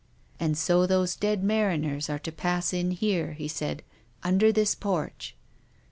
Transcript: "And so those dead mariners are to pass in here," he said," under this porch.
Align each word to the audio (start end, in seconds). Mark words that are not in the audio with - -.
"And 0.39 0.57
so 0.57 0.87
those 0.87 1.15
dead 1.15 1.43
mariners 1.43 2.09
are 2.09 2.17
to 2.17 2.31
pass 2.31 2.73
in 2.73 2.89
here," 2.89 3.33
he 3.33 3.47
said," 3.47 3.83
under 4.23 4.51
this 4.51 4.73
porch. 4.73 5.35